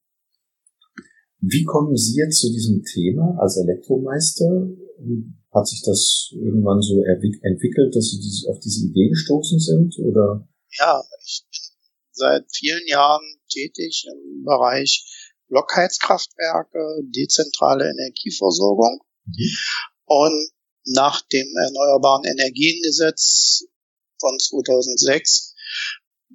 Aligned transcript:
Wie 1.40 1.64
kommen 1.64 1.96
Sie 1.96 2.16
jetzt 2.16 2.40
zu 2.40 2.48
diesem 2.50 2.82
Thema 2.84 3.36
als 3.40 3.56
Elektromeister? 3.56 4.68
Hat 5.52 5.66
sich 5.66 5.82
das 5.82 6.30
irgendwann 6.32 6.82
so 6.82 7.02
entwickelt, 7.02 7.94
dass 7.94 8.10
Sie 8.10 8.48
auf 8.48 8.58
diese 8.58 8.86
Idee 8.86 9.08
gestoßen 9.08 9.58
sind? 9.58 9.98
Oder? 10.00 10.48
Ja, 10.78 11.02
ich 11.24 11.44
bin 11.50 11.58
seit 12.12 12.44
vielen 12.52 12.86
Jahren 12.86 13.24
tätig 13.48 14.06
im 14.12 14.44
Bereich 14.44 15.04
Blockheizkraftwerke, 15.48 17.02
dezentrale 17.04 17.88
Energieversorgung. 17.88 19.00
Mhm. 19.24 19.56
Und 20.04 20.50
nach 20.84 21.20
dem 21.22 21.46
Erneuerbaren 21.56 22.24
Energiengesetz 22.24 23.64
von 24.18 24.38
2006 24.38 25.54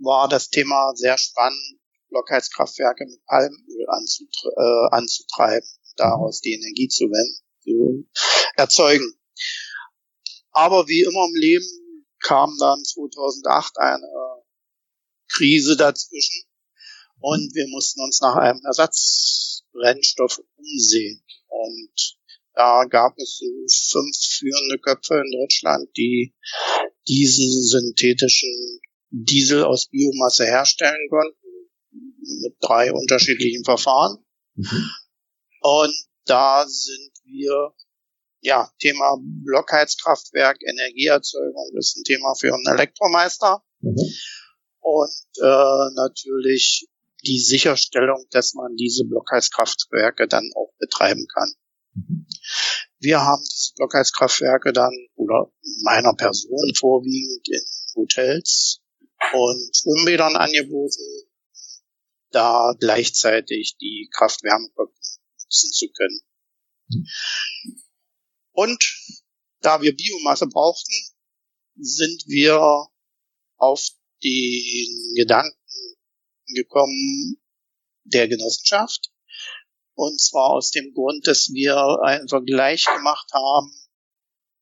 war 0.02 0.28
das 0.28 0.50
Thema 0.50 0.94
sehr 0.96 1.18
spannend, 1.18 1.80
Blockheizkraftwerke 2.14 3.06
mit 3.06 3.26
Palmöl 3.26 3.86
anzutre 3.90 4.50
äh, 4.56 4.96
anzutreiben, 4.96 5.68
daraus 5.98 6.40
die 6.42 6.54
Energie 6.54 6.88
zu, 6.88 7.10
zu 7.64 8.08
erzeugen. 8.56 9.14
Aber 10.52 10.88
wie 10.88 11.02
immer 11.02 11.26
im 11.28 11.36
Leben 11.36 12.06
kam 12.22 12.56
dann 12.60 12.84
2008 12.84 13.78
eine 13.78 14.08
Krise 15.28 15.76
dazwischen 15.76 16.46
und 17.20 17.56
wir 17.56 17.68
mussten 17.70 18.02
uns 18.02 18.22
nach 18.22 18.36
einem 18.36 18.62
Ersatzbrennstoff 18.66 20.40
umsehen. 20.58 21.24
Und 21.48 22.18
da 22.54 22.86
gab 22.86 23.18
es 23.18 23.40
so 23.40 24.00
fünf 24.00 24.16
führende 24.38 24.78
Köpfe 24.80 25.16
in 25.16 25.32
Deutschland, 25.32 25.90
die 25.98 26.36
diesen 27.08 27.64
synthetischen 27.64 28.82
Diesel 29.10 29.64
aus 29.64 29.88
Biomasse 29.90 30.46
herstellen 30.46 31.08
konnten 31.10 31.43
mit 32.42 32.56
drei 32.62 32.92
unterschiedlichen 32.92 33.64
Verfahren. 33.64 34.18
Mhm. 34.56 34.90
Und 35.62 35.94
da 36.26 36.66
sind 36.68 37.12
wir, 37.24 37.74
ja, 38.42 38.70
Thema 38.80 39.18
Blockheizkraftwerk, 39.22 40.58
Energieerzeugung 40.62 41.72
ist 41.78 41.98
ein 41.98 42.04
Thema 42.04 42.36
für 42.36 42.54
einen 42.54 42.68
Elektromeister. 42.68 43.64
Mhm. 43.82 43.96
Und 44.80 45.24
äh, 45.42 45.94
natürlich 45.96 46.88
die 47.26 47.40
Sicherstellung, 47.40 48.26
dass 48.32 48.54
man 48.54 48.76
diese 48.76 49.06
Blockheizkraftwerke 49.06 50.28
dann 50.28 50.50
auch 50.56 50.74
betreiben 50.78 51.26
kann. 51.34 51.54
Mhm. 51.94 52.28
Wir 53.00 53.22
haben 53.22 53.44
diese 53.44 53.74
Blockheizkraftwerke 53.76 54.74
dann, 54.74 54.94
oder 55.16 55.52
meiner 55.84 56.14
Person 56.14 56.74
vorwiegend 56.78 57.48
in 57.48 57.62
Hotels 57.96 58.82
und 59.34 59.72
Schwimmbädern 59.76 60.36
angeboten, 60.36 61.02
da 62.34 62.74
gleichzeitig 62.80 63.78
die 63.78 64.10
Kraft-Wärme-Pumpe 64.14 64.94
nutzen 65.54 65.72
zu 65.72 65.88
können. 65.92 66.22
Und 68.52 68.84
da 69.62 69.82
wir 69.82 69.96
Biomasse 69.96 70.48
brauchten, 70.48 70.94
sind 71.76 72.24
wir 72.28 72.88
auf 73.58 73.90
den 74.24 75.14
Gedanken 75.16 75.58
gekommen 76.48 77.42
der 78.04 78.28
Genossenschaft. 78.28 79.12
Und 79.96 80.20
zwar 80.20 80.52
aus 80.52 80.72
dem 80.72 80.94
Grund, 80.94 81.28
dass 81.28 81.50
wir 81.54 81.78
einen 82.04 82.28
Vergleich 82.28 82.86
gemacht 82.86 83.32
haben 83.34 83.72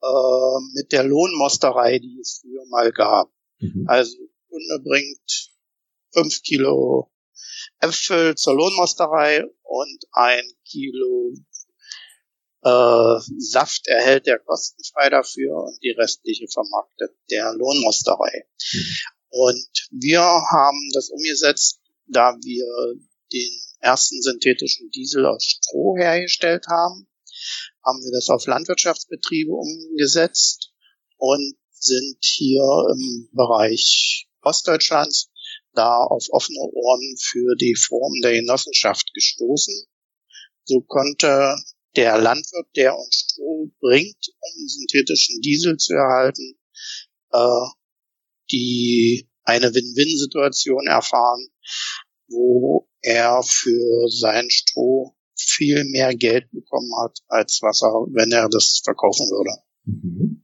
äh, 0.01 0.73
mit 0.73 0.91
der 0.91 1.03
Lohnmosterei, 1.03 1.99
die 1.99 2.19
es 2.19 2.41
früher 2.41 2.65
mal 2.67 2.91
gab. 2.91 3.31
Mhm. 3.59 3.85
Also 3.87 4.17
Kunde 4.49 4.83
bringt 4.83 5.51
fünf 6.11 6.41
Kilo 6.43 7.10
Äpfel 7.79 8.35
zur 8.35 8.55
Lohnmosterei 8.55 9.43
und 9.63 10.03
ein 10.11 10.43
Kilo 10.65 11.33
äh, 12.63 13.19
Saft 13.39 13.87
erhält 13.87 14.27
er 14.27 14.39
kostenfrei 14.39 15.09
dafür 15.09 15.63
und 15.63 15.79
die 15.81 15.91
restliche 15.91 16.47
vermarktet 16.47 17.11
der 17.29 17.53
Lohnmosterei. 17.53 18.45
Mhm. 18.73 18.95
Und 19.29 19.87
wir 19.91 20.21
haben 20.21 20.89
das 20.93 21.09
umgesetzt, 21.09 21.79
da 22.07 22.35
wir 22.41 22.99
den 23.31 23.61
ersten 23.79 24.21
synthetischen 24.21 24.91
Diesel 24.91 25.25
aus 25.25 25.43
Stroh 25.43 25.95
hergestellt 25.97 26.67
haben, 26.67 27.07
haben 27.83 28.03
wir 28.03 28.11
das 28.11 28.29
auf 28.29 28.45
Landwirtschaftsbetriebe 28.45 29.51
umgesetzt 29.51 30.71
und 31.17 31.55
sind 31.71 32.17
hier 32.21 32.61
im 32.91 33.29
Bereich 33.31 34.27
Ostdeutschlands 34.41 35.30
da 35.73 35.97
auf 35.97 36.25
offene 36.29 36.59
Ohren 36.59 37.15
für 37.19 37.55
die 37.55 37.75
Form 37.75 38.13
der 38.23 38.33
Genossenschaft 38.33 39.13
gestoßen. 39.13 39.85
So 40.65 40.81
konnte 40.81 41.55
der 41.95 42.17
Landwirt, 42.19 42.67
der 42.75 42.97
uns 42.97 43.27
Stroh 43.27 43.71
bringt, 43.79 44.29
um 44.39 44.67
synthetischen 44.67 45.41
Diesel 45.41 45.77
zu 45.77 45.93
erhalten, 45.93 46.57
äh, 47.31 47.67
die 48.51 49.29
eine 49.43 49.73
Win-Win-Situation 49.73 50.87
erfahren, 50.87 51.47
wo 52.27 52.87
er 53.01 53.41
für 53.43 54.07
sein 54.09 54.49
Stroh 54.49 55.15
viel 55.35 55.83
mehr 55.85 56.15
Geld 56.15 56.49
bekommen 56.51 56.91
hat, 57.03 57.19
als 57.27 57.59
was 57.61 57.81
er, 57.81 57.91
wenn 58.13 58.31
er 58.31 58.47
das 58.49 58.81
verkaufen 58.83 59.25
würde. 59.29 59.51
Mhm. 59.85 60.43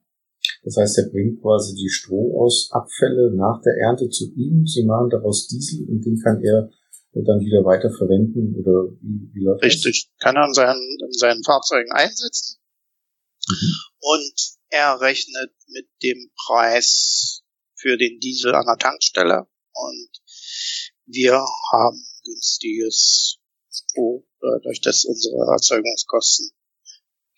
Das 0.64 0.78
heißt, 0.78 0.98
er 1.00 1.10
bringt 1.10 1.42
quasi 1.42 1.76
die 1.76 1.90
Strohausabfälle 1.90 3.36
nach 3.36 3.62
der 3.62 3.74
Ernte 3.88 4.10
zu 4.10 4.32
ihm. 4.36 4.66
Sie 4.66 4.84
machen 4.84 5.10
daraus 5.10 5.48
Diesel 5.48 5.88
und 5.90 6.06
den 6.06 6.20
kann 6.22 6.42
er 6.44 6.70
dann 7.14 7.40
wieder 7.40 7.64
weiter 7.66 7.90
verwenden 7.90 8.56
oder 8.60 8.94
wie, 9.02 9.30
wie 9.34 9.44
läuft 9.44 9.64
Richtig, 9.64 10.10
das? 10.12 10.20
kann 10.20 10.36
er 10.36 10.46
in 10.46 10.54
seinen, 10.54 10.98
in 11.02 11.14
seinen 11.14 11.44
Fahrzeugen 11.44 11.92
einsetzen 11.92 12.60
mhm. 13.48 13.74
und 14.00 14.34
er 14.70 15.00
rechnet 15.02 15.52
mit 15.68 15.88
dem 16.04 16.30
Preis 16.46 17.42
für 17.76 17.98
den 17.98 18.20
Diesel 18.20 18.54
an 18.54 18.66
der 18.68 18.78
Tankstelle 18.78 19.48
und 19.74 20.10
wir 21.06 21.44
haben 21.72 22.04
günstiges 22.24 23.40
Stroh, 23.72 24.28
äh, 24.42 24.62
durch 24.64 24.82
das 24.82 25.06
unsere 25.06 25.52
Erzeugungskosten 25.52 26.52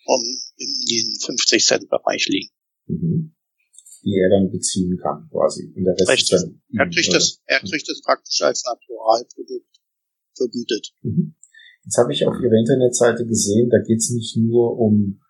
um 0.06 0.22
in 0.56 0.74
den 0.88 1.18
50 1.20 1.64
Cent 1.64 1.88
Bereich 1.88 2.26
liegen. 2.26 2.50
Mhm. 2.90 3.34
Die 4.02 4.16
er 4.16 4.30
dann 4.30 4.50
beziehen 4.50 4.96
kann, 4.96 5.28
quasi. 5.30 5.72
Und 5.76 5.84
der 5.84 5.94
Rest 5.94 6.08
Richtig. 6.08 6.32
Ist 6.32 6.42
dann 6.42 6.62
er 6.78 6.88
kriegt 6.88 7.14
es, 7.14 7.42
er 7.46 7.60
kriegt 7.60 7.88
es 7.88 8.00
praktisch 8.02 8.40
als 8.40 8.64
Naturalprodukt 8.64 9.80
vergütet. 10.34 10.92
Mhm. 11.02 11.34
Jetzt 11.84 11.98
habe 11.98 12.12
ich 12.12 12.26
auf 12.26 12.34
Ihrer 12.42 12.58
Internetseite 12.58 13.26
gesehen, 13.26 13.68
da 13.70 13.78
geht 13.78 13.98
es 13.98 14.10
nicht 14.10 14.36
nur 14.36 14.78
um 14.78 15.20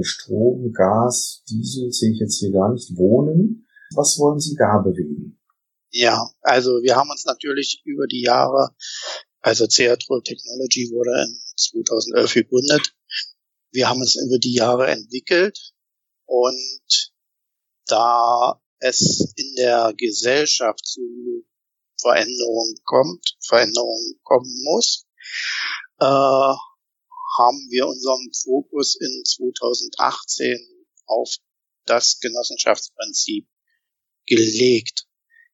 Strom, 0.00 0.72
Gas, 0.72 1.42
Diesel, 1.50 1.92
sehe 1.92 2.12
ich 2.12 2.20
jetzt 2.20 2.38
hier 2.38 2.50
gar 2.50 2.72
nicht, 2.72 2.96
Wohnen. 2.96 3.66
Was 3.94 4.18
wollen 4.18 4.38
Sie 4.38 4.54
da 4.56 4.78
bewegen? 4.78 5.38
Ja, 5.90 6.30
also 6.40 6.70
wir 6.82 6.96
haben 6.96 7.10
uns 7.10 7.24
natürlich 7.26 7.82
über 7.84 8.06
die 8.06 8.22
Jahre, 8.22 8.70
also 9.40 9.66
Ceatrol 9.66 10.22
Technology 10.22 10.90
wurde 10.92 11.26
in 11.26 11.36
2011 11.56 12.34
gegründet. 12.34 12.94
Wir 13.72 13.88
haben 13.88 14.00
uns 14.00 14.16
über 14.16 14.38
die 14.38 14.54
Jahre 14.54 14.86
entwickelt 14.86 15.58
und 16.30 17.12
da 17.86 18.62
es 18.78 19.32
in 19.34 19.54
der 19.56 19.92
Gesellschaft 19.96 20.86
zu 20.86 21.00
Veränderungen 22.00 22.76
kommt, 22.84 23.36
Veränderungen 23.40 24.20
kommen 24.22 24.62
muss, 24.62 25.06
äh, 25.98 26.04
haben 26.04 27.68
wir 27.70 27.88
unseren 27.88 28.32
Fokus 28.32 28.94
in 28.94 29.24
2018 29.24 30.56
auf 31.06 31.34
das 31.84 32.20
Genossenschaftsprinzip 32.20 33.48
gelegt. 34.26 35.06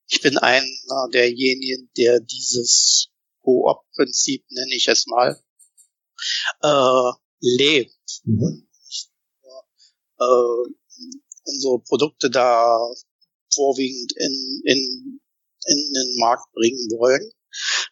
Ich 0.09 0.21
bin 0.21 0.37
einer 0.37 1.09
derjenigen, 1.11 1.91
der 1.97 2.21
dieses 2.21 3.09
Koop-Prinzip, 3.43 4.45
nenne 4.51 4.75
ich 4.75 4.89
es 4.89 5.07
mal, 5.07 5.43
äh, 6.63 7.13
lebt. 7.41 8.21
Mhm. 8.25 8.66
Äh, 10.19 10.73
unsere 11.45 11.79
Produkte 11.81 12.31
da 12.31 12.79
vorwiegend 13.55 14.13
in, 14.17 14.63
in, 14.65 15.21
in 15.67 15.93
den 15.95 16.19
Markt 16.19 16.53
bringen 16.53 16.91
wollen, 16.99 17.33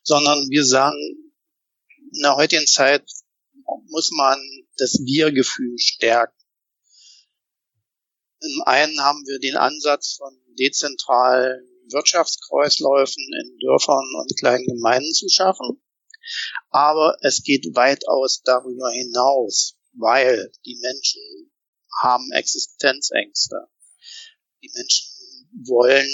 sondern 0.03 0.49
wir 0.51 0.65
sagen, 0.65 0.99
in 2.13 2.23
der 2.23 2.37
heutigen 2.37 2.67
Zeit 2.67 3.05
muss 3.89 4.11
man 4.13 4.39
das 4.77 5.01
Wir-Gefühl 5.05 5.79
stärken. 5.79 6.37
Im 8.41 8.63
einen 8.67 9.01
haben 9.01 9.25
wir 9.27 9.39
den 9.39 9.57
Ansatz 9.57 10.17
von 10.19 10.37
dezentralen 10.59 11.67
Wirtschaftskreisläufen 11.91 13.23
in 13.43 13.59
Dörfern 13.59 14.05
und 14.21 14.39
kleinen 14.39 14.67
Gemeinden 14.67 15.13
zu 15.13 15.29
schaffen. 15.29 15.83
Aber 16.71 17.17
es 17.21 17.43
geht 17.43 17.75
weitaus 17.75 18.43
darüber 18.43 18.91
hinaus, 18.91 19.77
weil 19.93 20.51
die 20.65 20.79
Menschen 20.83 21.53
haben 22.03 22.31
Existenzängste. 22.33 23.69
Die 24.63 24.71
Menschen 24.75 25.09
wollen 25.67 26.09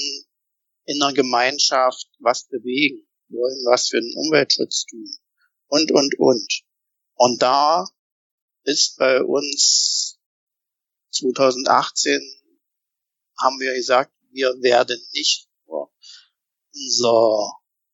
in 0.86 1.02
einer 1.02 1.12
Gemeinschaft 1.12 2.06
was 2.18 2.46
bewegen, 2.48 3.06
wollen 3.28 3.64
was 3.66 3.88
für 3.88 4.00
den 4.00 4.14
Umweltschutz 4.16 4.86
tun 4.86 5.08
und, 5.68 5.92
und, 5.92 6.18
und. 6.18 6.62
Und 7.14 7.42
da 7.42 7.86
ist 8.64 8.96
bei 8.96 9.22
uns 9.22 10.18
2018 11.12 12.20
haben 13.38 13.58
wir 13.60 13.74
gesagt, 13.74 14.12
wir 14.32 14.48
werden 14.60 15.00
nicht 15.12 15.48
nur 15.66 15.92
unser, 16.72 17.52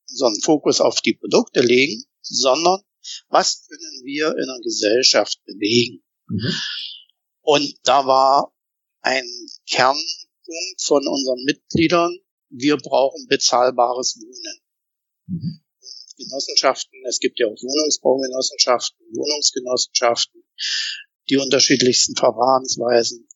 unseren 0.09 0.41
Fokus 0.41 0.81
auf 0.81 1.01
die 1.01 1.13
Produkte 1.13 1.61
legen, 1.61 2.03
sondern 2.21 2.81
was 3.29 3.65
können 3.67 4.03
wir 4.03 4.29
in 4.31 4.45
der 4.45 4.59
Gesellschaft 4.63 5.43
bewegen? 5.45 6.03
Mhm. 6.27 6.53
Und 7.47 7.79
da 7.83 8.05
war 8.05 8.53
ein 8.99 9.25
Kernpunkt 9.69 10.81
von 10.81 11.07
unseren 11.07 11.45
Mitgliedern, 11.45 12.19
wir 12.49 12.75
brauchen 12.75 13.25
bezahlbares 13.29 14.19
Wohnen. 14.19 15.53
Genossenschaften. 16.17 16.99
Es 17.07 17.19
gibt 17.19 17.39
ja 17.39 17.47
auch 17.47 17.55
Wohnungsbaugenossenschaften, 17.55 18.99
Wohnungsgenossenschaften, 19.13 20.43
die 21.29 21.37
unterschiedlichsten 21.37 22.17
Verfahrensweisen. 22.17 23.29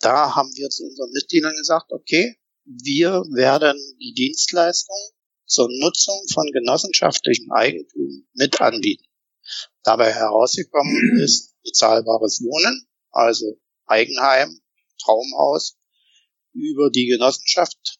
Da 0.00 0.34
haben 0.34 0.54
wir 0.54 0.68
zu 0.68 0.84
unseren 0.84 1.12
Mitgliedern 1.12 1.54
gesagt, 1.56 1.92
okay, 1.92 2.36
wir 2.64 3.22
werden 3.30 3.78
die 4.02 4.12
Dienstleistung 4.12 4.98
zur 5.46 5.70
Nutzung 5.80 6.20
von 6.30 6.44
genossenschaftlichem 6.52 7.50
Eigentum 7.52 8.26
mit 8.34 8.60
anbieten. 8.60 9.06
Dabei 9.82 10.12
herausgekommen 10.12 11.20
ist 11.22 11.55
bezahlbares 11.66 12.40
Wohnen, 12.42 12.86
also 13.10 13.58
Eigenheim, 13.86 14.60
Traumhaus, 15.02 15.76
über 16.54 16.90
die 16.90 17.06
Genossenschaft 17.06 17.98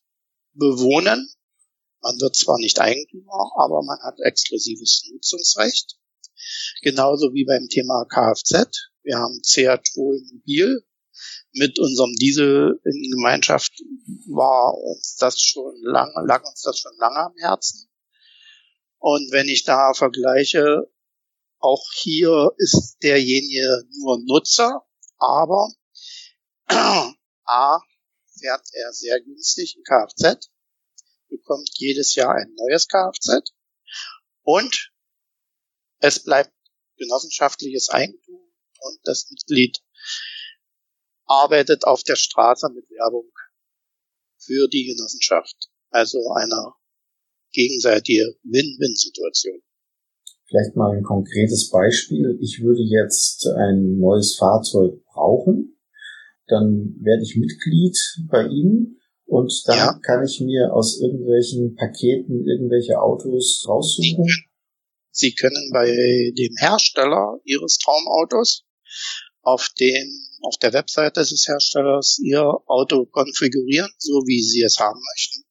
bewohnen 0.54 1.28
man 2.06 2.20
wird 2.20 2.36
zwar 2.36 2.56
nicht 2.58 2.78
Eigentümer, 2.78 3.50
aber 3.56 3.82
man 3.82 3.98
hat 4.00 4.20
exklusives 4.20 5.10
Nutzungsrecht. 5.10 5.98
Genauso 6.82 7.34
wie 7.34 7.44
beim 7.44 7.68
Thema 7.68 8.04
Kfz. 8.04 8.90
Wir 9.02 9.18
haben 9.18 9.40
Seat 9.42 9.88
Mobil. 9.96 10.84
Mit 11.52 11.80
unserem 11.80 12.12
Diesel 12.12 12.78
in 12.84 13.10
Gemeinschaft 13.10 13.72
war 14.28 14.72
uns 14.74 15.16
das 15.16 15.40
schon 15.40 15.74
lange, 15.82 16.12
lag 16.26 16.44
uns 16.44 16.60
das 16.62 16.78
schon 16.78 16.96
lange 16.98 17.18
am 17.18 17.34
Herzen. 17.38 17.88
Und 18.98 19.32
wenn 19.32 19.48
ich 19.48 19.64
da 19.64 19.92
vergleiche, 19.92 20.88
auch 21.58 21.84
hier 21.94 22.52
ist 22.58 22.96
derjenige 23.02 23.84
nur 23.98 24.18
Nutzer, 24.24 24.86
aber 25.18 25.72
A 27.44 27.80
fährt 28.38 28.66
er 28.72 28.92
sehr 28.92 29.20
günstig 29.20 29.76
in 29.76 29.84
Kfz 29.84 30.50
bekommt 31.28 31.68
jedes 31.74 32.14
Jahr 32.14 32.34
ein 32.34 32.54
neues 32.54 32.88
Kfz 32.88 33.52
und 34.42 34.92
es 35.98 36.22
bleibt 36.22 36.52
genossenschaftliches 36.96 37.88
Eigentum 37.90 38.52
und 38.80 38.98
das 39.04 39.28
Mitglied 39.30 39.82
arbeitet 41.24 41.84
auf 41.84 42.02
der 42.04 42.16
Straße 42.16 42.68
mit 42.70 42.88
Werbung 42.90 43.30
für 44.38 44.68
die 44.68 44.84
Genossenschaft. 44.84 45.70
Also 45.90 46.18
eine 46.32 46.74
gegenseitige 47.52 48.38
Win-Win-Situation. 48.42 49.62
Vielleicht 50.48 50.76
mal 50.76 50.96
ein 50.96 51.02
konkretes 51.02 51.70
Beispiel. 51.70 52.38
Ich 52.40 52.62
würde 52.62 52.82
jetzt 52.82 53.46
ein 53.48 53.98
neues 53.98 54.36
Fahrzeug 54.36 55.04
brauchen. 55.06 55.76
Dann 56.46 56.94
werde 57.00 57.24
ich 57.24 57.36
Mitglied 57.36 57.96
bei 58.30 58.46
Ihnen 58.46 59.00
und 59.24 59.52
dann 59.66 59.76
ja. 59.76 60.00
kann 60.04 60.24
ich 60.24 60.40
mir 60.40 60.72
aus 60.72 61.00
irgendwelchen 61.00 61.74
Paketen 61.74 62.46
irgendwelche 62.46 63.00
Autos 63.00 63.66
raussuchen. 63.68 64.24
Sie 65.10 65.34
können 65.34 65.70
bei 65.72 65.86
dem 65.86 66.54
Hersteller 66.58 67.40
Ihres 67.44 67.78
Traumautos 67.78 68.64
auf 69.42 69.70
dem 69.80 70.26
auf 70.42 70.56
der 70.58 70.72
Webseite 70.72 71.20
des 71.20 71.46
Herstellers 71.48 72.18
Ihr 72.22 72.44
Auto 72.66 73.06
konfigurieren, 73.06 73.90
so 73.98 74.22
wie 74.26 74.42
Sie 74.42 74.62
es 74.62 74.78
haben 74.78 75.00
möchten. 75.14 75.44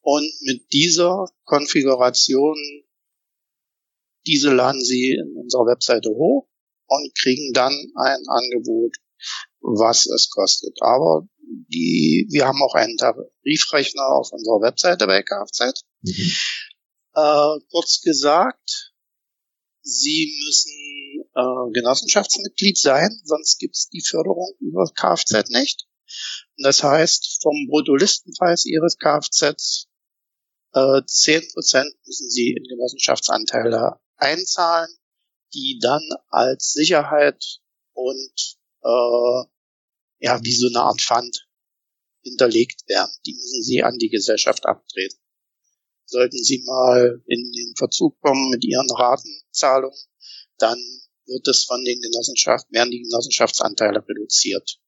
Und 0.00 0.28
mit 0.42 0.72
dieser 0.72 1.28
Konfiguration, 1.44 2.56
diese 4.26 4.52
laden 4.52 4.82
Sie 4.82 5.12
in 5.12 5.36
unserer 5.36 5.66
Webseite 5.66 6.10
hoch 6.10 6.48
und 6.86 7.14
kriegen 7.18 7.52
dann 7.52 7.72
ein 7.96 8.22
Angebot, 8.26 8.96
was 9.60 10.06
es 10.06 10.30
kostet. 10.30 10.76
Aber 10.80 11.26
die, 11.68 12.26
wir 12.30 12.46
haben 12.46 12.62
auch 12.62 12.74
einen 12.74 12.96
Tarifrechner 12.96 14.06
auf 14.06 14.32
unserer 14.32 14.60
Webseite 14.60 15.06
bei 15.06 15.22
Kfz. 15.22 15.82
Mhm. 16.02 16.32
Äh, 17.14 17.60
kurz 17.70 18.00
gesagt, 18.00 18.92
Sie 19.86 20.32
müssen 20.46 20.72
äh, 21.34 21.72
Genossenschaftsmitglied 21.74 22.78
sein, 22.78 23.20
sonst 23.24 23.58
gibt 23.58 23.76
es 23.76 23.88
die 23.90 24.02
Förderung 24.02 24.54
über 24.58 24.90
Kfz 24.94 25.50
nicht. 25.50 25.86
Und 26.56 26.64
das 26.64 26.82
heißt, 26.82 27.42
vom 27.42 27.66
Bruttolistenpreis 27.68 28.64
Ihres 28.64 28.96
Kfz 28.98 29.88
äh, 30.72 30.78
10% 30.78 31.84
müssen 32.06 32.30
Sie 32.30 32.52
in 32.52 32.64
Genossenschaftsanteile 32.64 34.00
einzahlen, 34.16 34.88
die 35.52 35.78
dann 35.80 36.02
als 36.28 36.72
Sicherheit 36.72 37.60
und 37.92 38.56
äh, 38.82 39.44
ja, 40.18 40.42
wie 40.42 40.54
so 40.54 40.68
eine 40.68 40.80
Art 40.80 41.00
Pfand 41.00 41.48
hinterlegt 42.22 42.88
werden. 42.88 43.12
Die 43.26 43.34
müssen 43.34 43.62
Sie 43.62 43.82
an 43.82 43.98
die 43.98 44.08
Gesellschaft 44.08 44.64
abtreten. 44.66 45.18
Sollten 46.06 46.42
Sie 46.42 46.62
mal 46.66 47.22
in 47.26 47.52
den 47.52 47.74
Verzug 47.76 48.20
kommen 48.20 48.50
mit 48.50 48.64
Ihren 48.64 48.90
Ratenzahlungen, 48.90 49.98
dann 50.58 50.78
wird 51.26 51.48
es 51.48 51.64
von 51.64 51.82
den 51.84 52.00
Genossenschaften, 52.00 52.74
werden 52.74 52.90
die 52.90 53.02
Genossenschaftsanteile 53.02 54.04
reduziert. 54.06 54.78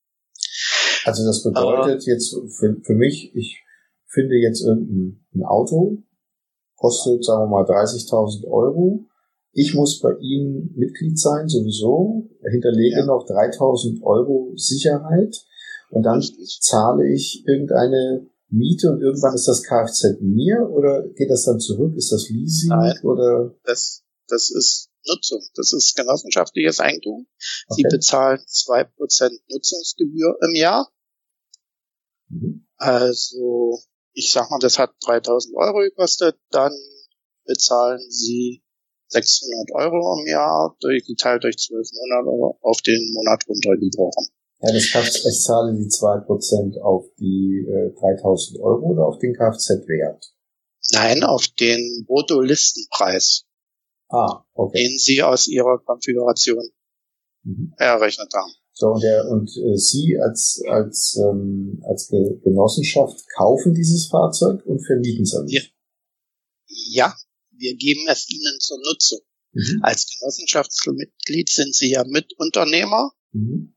Also 1.04 1.24
das 1.24 1.42
bedeutet 1.42 2.06
äh, 2.06 2.10
jetzt 2.10 2.34
für, 2.58 2.76
für 2.82 2.94
mich, 2.94 3.34
ich 3.34 3.62
finde 4.06 4.34
jetzt 4.36 4.62
irgendein 4.62 5.44
Auto, 5.44 6.02
kostet, 6.76 7.24
sagen 7.24 7.44
wir 7.44 7.48
mal, 7.48 7.64
30.000 7.64 8.44
Euro. 8.46 9.06
Ich 9.58 9.74
muss 9.74 10.00
bei 10.00 10.14
Ihnen 10.20 10.74
Mitglied 10.76 11.18
sein, 11.18 11.48
sowieso, 11.48 12.28
hinterlege 12.46 12.98
ja. 12.98 13.06
noch 13.06 13.26
3.000 13.26 14.02
Euro 14.02 14.52
Sicherheit 14.54 15.34
und 15.88 16.02
dann 16.02 16.18
Richtig. 16.18 16.58
zahle 16.60 17.10
ich 17.10 17.42
irgendeine 17.46 18.28
Miete 18.50 18.90
und 18.90 19.00
irgendwann 19.00 19.34
ist 19.34 19.48
das 19.48 19.62
Kfz 19.62 20.20
mir 20.20 20.68
oder 20.70 21.08
geht 21.08 21.30
das 21.30 21.44
dann 21.44 21.58
zurück? 21.58 21.96
Ist 21.96 22.12
das 22.12 22.28
Leasing 22.28 22.68
Nein, 22.68 23.00
oder? 23.02 23.56
Das, 23.64 24.04
das 24.28 24.50
ist 24.50 24.90
Nutzung. 25.06 25.40
Das 25.54 25.72
ist 25.72 25.96
genossenschaftliches 25.96 26.80
Eigentum. 26.80 27.26
Okay. 27.68 27.76
Sie 27.76 27.96
bezahlen 27.96 28.40
zwei 28.46 28.84
Prozent 28.84 29.40
Nutzungsgebühr 29.48 30.36
im 30.42 30.54
Jahr. 30.54 30.92
Mhm. 32.28 32.66
Also, 32.76 33.80
ich 34.12 34.30
sag 34.30 34.50
mal, 34.50 34.58
das 34.60 34.78
hat 34.78 34.90
3000 35.06 35.56
Euro 35.56 35.78
gekostet, 35.78 36.36
dann 36.50 36.72
bezahlen 37.46 38.00
Sie 38.10 38.62
600 39.08 39.72
Euro 39.74 40.20
im 40.20 40.26
Jahr, 40.26 40.76
durch, 40.80 41.04
geteilt 41.06 41.44
durch 41.44 41.56
12 41.56 41.88
Monate 41.92 42.58
auf 42.62 42.80
den 42.82 43.12
Monat 43.12 43.44
runtergebrochen. 43.48 44.28
Ja, 44.60 44.72
das 44.72 44.90
Kfz, 44.90 45.24
ich 45.26 45.40
zahle 45.42 45.74
die 45.74 45.88
2% 45.88 46.80
auf 46.80 47.04
die 47.18 47.66
äh, 47.68 47.92
3000 48.00 48.58
Euro 48.60 48.92
oder 48.92 49.06
auf 49.06 49.18
den 49.18 49.34
Kfz-Wert? 49.34 50.32
Nein, 50.92 51.24
auf 51.24 51.46
den 51.48 52.04
Brutto-Listenpreis. 52.06 53.44
Ah, 54.08 54.44
okay. 54.54 54.84
Den 54.84 54.98
Sie 54.98 55.22
aus 55.22 55.48
Ihrer 55.48 55.78
Konfiguration 55.84 56.64
mhm. 57.42 57.74
errechnet 57.76 58.32
haben. 58.34 58.52
So, 58.72 58.88
und, 58.88 59.02
der, 59.02 59.28
und 59.28 59.50
äh, 59.56 59.76
Sie 59.76 60.18
als, 60.18 60.62
als, 60.68 61.18
ähm, 61.18 61.82
als 61.86 62.08
Genossenschaft 62.08 63.24
kaufen 63.36 63.74
dieses 63.74 64.06
Fahrzeug 64.06 64.64
und 64.66 64.84
vermieten 64.84 65.22
es 65.22 65.34
an 65.34 65.44
mich? 65.44 65.74
Ja, 66.66 67.14
wir 67.58 67.76
geben 67.76 68.06
es 68.08 68.28
Ihnen 68.28 68.60
zur 68.60 68.78
Nutzung. 68.78 69.20
Mhm. 69.52 69.80
Als 69.82 70.06
Genossenschaftsmitglied 70.06 71.48
sind 71.48 71.74
Sie 71.74 71.90
ja 71.90 72.04
Mitunternehmer. 72.04 73.12
Mhm 73.32 73.76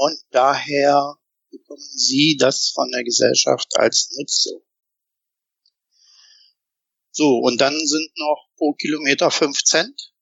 und 0.00 0.18
daher 0.30 1.18
bekommen 1.50 1.90
Sie 1.94 2.38
das 2.38 2.70
von 2.70 2.90
der 2.90 3.04
Gesellschaft 3.04 3.68
als 3.76 4.10
Nutzung. 4.16 4.62
So, 7.10 7.36
und 7.36 7.60
dann 7.60 7.74
sind 7.74 8.10
noch 8.16 8.48
pro 8.56 8.72
Kilometer 8.72 9.30
5 9.30 9.62
Cent 9.62 10.14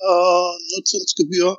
äh, 0.00 0.76
Nutzungsgebühr 0.76 1.58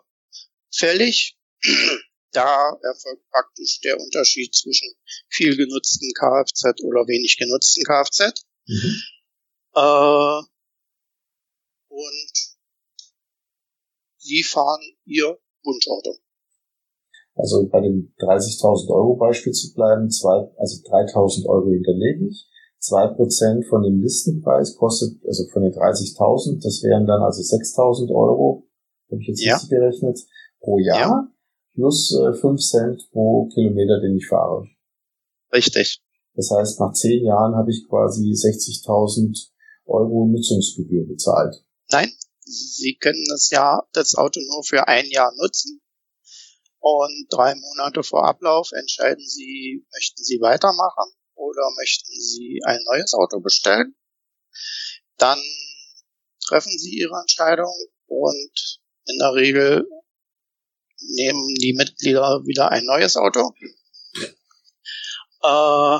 fällig. 0.71 1.35
da 2.31 2.77
erfolgt 2.83 3.27
praktisch 3.31 3.79
der 3.79 3.99
Unterschied 3.99 4.53
zwischen 4.53 4.93
viel 5.27 5.57
genutzten 5.57 6.13
Kfz 6.13 6.83
oder 6.83 7.07
wenig 7.07 7.37
genutzten 7.39 7.83
Kfz. 7.85 8.45
Mhm. 8.67 9.01
Äh, 9.73 10.41
und 11.97 12.57
Sie 14.19 14.43
fahren 14.43 14.81
Ihr 15.05 15.37
Wunschauto. 15.63 16.15
Also 17.35 17.67
bei 17.69 17.81
dem 17.81 18.13
30.000 18.19 18.89
Euro 18.89 19.15
Beispiel 19.15 19.53
zu 19.53 19.73
bleiben, 19.73 20.09
zwei, 20.09 20.49
also 20.57 20.81
3.000 20.89 21.47
Euro 21.47 21.69
hinterlege 21.69 22.27
ich. 22.27 22.47
Zwei 22.79 23.07
Prozent 23.07 23.65
von 23.67 23.83
dem 23.83 24.01
Listenpreis 24.01 24.75
kostet, 24.75 25.23
also 25.25 25.47
von 25.51 25.63
den 25.63 25.73
30.000, 25.73 26.63
das 26.63 26.83
wären 26.83 27.05
dann 27.07 27.21
also 27.21 27.41
6.000 27.41 28.09
Euro, 28.13 28.67
habe 29.11 29.21
ich 29.21 29.27
jetzt 29.27 29.43
ja. 29.43 29.53
richtig 29.55 29.69
gerechnet, 29.69 30.19
pro 30.59 30.79
Jahr, 30.79 30.99
ja. 30.99 31.31
plus 31.73 32.15
äh, 32.15 32.33
5 32.33 32.61
Cent 32.61 33.09
pro 33.11 33.47
Kilometer, 33.53 33.99
den 34.01 34.17
ich 34.17 34.27
fahre. 34.27 34.67
Richtig. 35.53 36.01
Das 36.35 36.51
heißt, 36.51 36.79
nach 36.79 36.93
zehn 36.93 37.25
Jahren 37.25 37.55
habe 37.55 37.71
ich 37.71 37.87
quasi 37.87 38.29
60.000 38.29 39.49
Euro 39.85 40.27
Nutzungsgebühr 40.27 41.07
bezahlt. 41.07 41.66
Nein, 41.89 42.11
Sie 42.39 42.95
können 42.95 43.25
das 43.29 43.49
Jahr, 43.49 43.87
das 43.93 44.15
Auto 44.15 44.39
nur 44.39 44.63
für 44.63 44.87
ein 44.87 45.05
Jahr 45.09 45.33
nutzen 45.35 45.81
und 46.79 47.27
drei 47.29 47.55
Monate 47.55 48.03
vor 48.03 48.25
Ablauf 48.25 48.71
entscheiden 48.71 49.25
Sie, 49.25 49.85
möchten 49.93 50.23
Sie 50.23 50.39
weitermachen 50.39 51.11
oder 51.35 51.69
möchten 51.77 52.11
Sie 52.11 52.61
ein 52.65 52.81
neues 52.85 53.13
Auto 53.13 53.39
bestellen. 53.39 53.95
Dann 55.17 55.41
treffen 56.45 56.77
Sie 56.77 56.97
Ihre 56.97 57.19
Entscheidung 57.19 57.73
und 58.05 58.79
in 59.05 59.19
der 59.19 59.33
Regel 59.33 59.87
nehmen 60.99 61.55
die 61.55 61.73
Mitglieder 61.73 62.41
wieder 62.45 62.71
ein 62.71 62.85
neues 62.85 63.17
Auto. 63.17 63.53
Äh, 65.43 65.99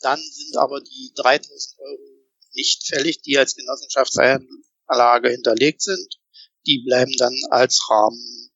dann 0.00 0.20
sind 0.20 0.56
aber 0.56 0.80
die 0.80 1.12
3000 1.16 1.78
Euro 1.80 2.26
nicht 2.54 2.86
fällig, 2.86 3.22
die 3.22 3.38
als 3.38 3.56
Genossenschaftsanlage 4.88 5.30
hinterlegt 5.30 5.82
sind. 5.82 6.20
Die 6.66 6.84
bleiben 6.86 7.12
dann 7.18 7.34
als 7.50 7.80
Rahmen 7.90 8.50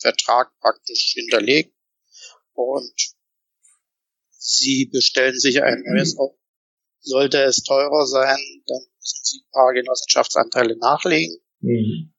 Vertrag 0.00 0.52
praktisch 0.60 1.12
hinterlegt 1.14 1.74
und 2.52 2.94
Sie 4.36 4.90
bestellen 4.92 5.38
sich 5.38 5.62
ein 5.62 5.82
neues 5.86 6.18
Auto. 6.18 6.38
Sollte 7.00 7.42
es 7.42 7.62
teurer 7.62 8.06
sein, 8.06 8.38
dann 8.66 8.80
müssen 8.98 9.24
Sie 9.24 9.38
ein 9.38 9.50
paar 9.52 9.72
Genossenschaftsanteile 9.72 10.76
nachlegen. 10.78 11.36
Mhm. 11.60 12.12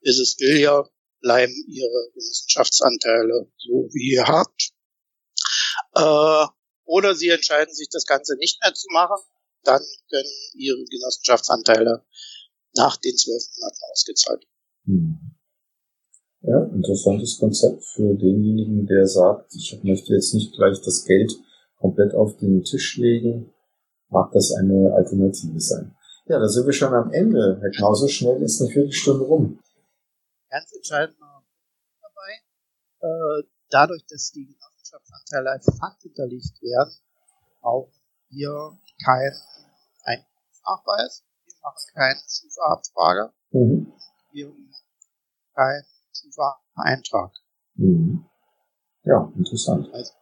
Ist 0.00 0.18
es 0.18 0.36
billiger, 0.36 0.88
bleiben 1.20 1.54
Ihre 1.66 2.10
Genossenschaftsanteile 2.14 3.50
so, 3.58 3.88
wie 3.92 4.12
ihr 4.12 4.26
habt. 4.26 4.72
Äh, 5.94 6.46
oder 6.84 7.14
Sie 7.14 7.28
entscheiden 7.28 7.74
sich, 7.74 7.88
das 7.90 8.06
Ganze 8.06 8.36
nicht 8.36 8.60
mehr 8.62 8.74
zu 8.74 8.86
machen. 8.90 9.20
Dann 9.64 9.82
können 10.08 10.30
Ihre 10.54 10.84
Genossenschaftsanteile 10.84 12.04
nach 12.74 12.96
den 12.96 13.16
zwölf 13.16 13.42
Monaten 13.56 13.80
ausgezahlt. 13.92 14.46
Mhm. 14.84 15.18
Ja, 16.42 16.64
interessantes 16.64 17.38
Konzept 17.38 17.84
für 17.84 18.14
denjenigen, 18.14 18.86
der 18.86 19.06
sagt, 19.06 19.54
ich 19.54 19.80
möchte 19.84 20.12
jetzt 20.12 20.34
nicht 20.34 20.52
gleich 20.54 20.80
das 20.80 21.04
Geld 21.04 21.32
komplett 21.78 22.14
auf 22.14 22.36
den 22.38 22.64
Tisch 22.64 22.96
legen, 22.96 23.52
mag 24.08 24.32
das 24.32 24.52
eine 24.52 24.92
Alternative 24.92 25.60
sein. 25.60 25.94
Ja, 26.26 26.38
da 26.38 26.48
sind 26.48 26.66
wir 26.66 26.72
schon 26.72 26.94
am 26.94 27.12
Ende. 27.12 27.58
Herr 27.60 27.70
Knau, 27.70 27.94
so 27.94 28.08
schnell 28.08 28.42
ist 28.42 28.60
eine 28.60 28.70
Viertelstunde 28.70 29.24
rum. 29.24 29.58
Ganz 30.48 30.72
entscheidend 30.72 31.16
dabei, 32.00 32.32
äh, 33.00 33.42
dadurch, 33.70 34.04
dass 34.06 34.30
die 34.32 34.46
Genossenschaftsanteile 34.46 35.50
als 35.50 35.66
Pfand 35.66 36.00
hinterlegt 36.02 36.60
werden, 36.62 36.92
auch 37.60 37.90
hier 38.28 38.78
kein 39.04 39.32
Einkommensnachweis. 40.04 41.24
Wir 41.62 41.68
machen 41.68 41.94
keine 41.94 42.20
Schufa-Abfrage. 42.28 43.32
Mhm. 43.52 43.92
Wir 44.32 44.48
machen 44.48 44.84
kein 45.54 45.82
war 46.36 46.60
Eintrag. 46.74 47.30
Mhm. 47.74 48.24
Ja, 49.04 49.32
interessant. 49.36 49.88
Also 49.92 50.12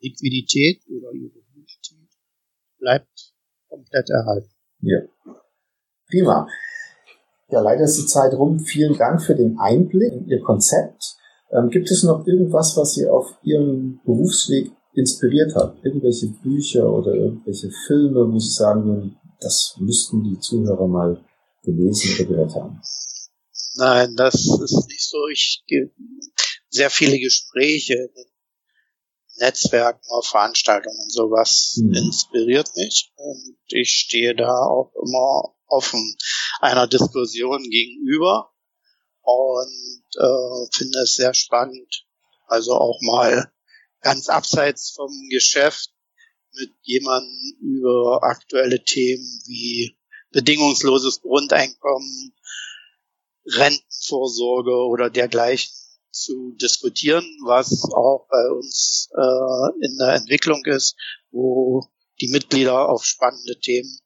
Liquidität 0.00 0.82
oder 0.88 1.12
ihre 1.12 1.38
Liquidität 1.38 2.08
bleibt 2.78 3.34
komplett 3.68 4.10
erhalten. 4.10 4.50
Ja. 4.80 5.00
Prima. 6.08 6.48
Ja, 7.48 7.60
leider 7.60 7.84
ist 7.84 7.98
die 7.98 8.06
Zeit 8.06 8.32
rum. 8.34 8.60
Vielen 8.60 8.96
Dank 8.96 9.22
für 9.22 9.34
den 9.34 9.58
Einblick 9.58 10.12
in 10.12 10.26
Ihr 10.26 10.40
Konzept. 10.40 11.16
Ähm, 11.50 11.68
gibt 11.68 11.90
es 11.90 12.02
noch 12.02 12.26
irgendwas, 12.26 12.76
was 12.76 12.94
Sie 12.94 13.08
auf 13.08 13.36
Ihrem 13.42 14.00
Berufsweg 14.04 14.72
inspiriert 14.94 15.54
hat? 15.54 15.76
Irgendwelche 15.84 16.28
Bücher 16.28 16.92
oder 16.92 17.14
irgendwelche 17.14 17.70
Filme, 17.86 18.32
wo 18.32 18.38
Sie 18.38 18.52
sagen 18.52 18.84
würden, 18.84 19.19
das 19.40 19.76
müssten 19.78 20.22
die 20.24 20.38
Zuhörer 20.38 20.86
mal 20.86 21.24
gelesen 21.62 22.14
oder 22.14 22.24
gehört 22.24 22.54
haben? 22.54 22.80
Nein, 23.74 24.16
das 24.16 24.34
ist 24.34 24.86
nicht 24.88 25.08
so. 25.08 25.28
Ich 25.28 25.64
sehr 26.68 26.90
viele 26.90 27.18
Gespräche 27.18 28.10
Netzwerken, 29.40 30.06
auf 30.10 30.26
Veranstaltungen 30.26 30.98
und 30.98 31.12
sowas 31.12 31.76
mhm. 31.76 31.94
inspiriert 31.94 32.70
mich. 32.76 33.12
Und 33.16 33.56
ich 33.68 33.90
stehe 33.90 34.34
da 34.36 34.50
auch 34.50 34.92
immer 35.02 35.54
offen 35.66 36.16
einer 36.60 36.86
Diskussion 36.86 37.62
gegenüber 37.62 38.52
und 39.22 40.06
äh, 40.16 40.66
finde 40.72 40.98
es 41.02 41.14
sehr 41.14 41.34
spannend. 41.34 42.06
Also 42.46 42.74
auch 42.74 42.98
mal 43.02 43.50
ganz 44.00 44.28
abseits 44.28 44.90
vom 44.90 45.10
Geschäft 45.30 45.89
mit 46.54 46.72
jemandem 46.82 47.56
über 47.60 48.20
aktuelle 48.22 48.82
Themen 48.82 49.42
wie 49.46 49.96
bedingungsloses 50.32 51.20
Grundeinkommen, 51.22 52.32
Rentenvorsorge 53.46 54.74
oder 54.86 55.10
dergleichen 55.10 55.72
zu 56.12 56.52
diskutieren, 56.60 57.24
was 57.44 57.84
auch 57.94 58.26
bei 58.28 58.50
uns 58.56 59.08
äh, 59.14 59.86
in 59.86 59.96
der 59.98 60.14
Entwicklung 60.14 60.64
ist, 60.64 60.96
wo 61.30 61.84
die 62.20 62.28
Mitglieder 62.28 62.88
auf 62.88 63.04
spannende 63.04 63.58
Themen 63.60 63.98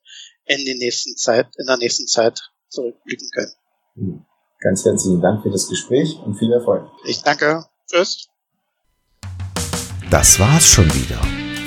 in 0.44 0.64
den 0.64 0.78
nächsten 0.78 1.16
Zeit, 1.16 1.48
in 1.56 1.66
der 1.66 1.78
nächsten 1.78 2.06
Zeit 2.06 2.40
zurückblicken 2.68 3.28
können. 3.30 3.52
Hm. 3.94 4.26
Ganz 4.60 4.84
herzlichen 4.84 5.20
Dank 5.20 5.42
für 5.42 5.50
das 5.50 5.68
Gespräch 5.68 6.18
und 6.24 6.36
viel 6.36 6.52
Erfolg. 6.52 6.88
Ich 7.06 7.22
danke. 7.22 7.66
Tschüss. 7.86 8.28
Das 10.10 10.38
war's 10.38 10.66
schon 10.66 10.86
wieder. 10.94 11.20